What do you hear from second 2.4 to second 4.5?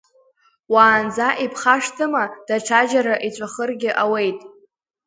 даҽаџьара иҵәахыргьы ауеит.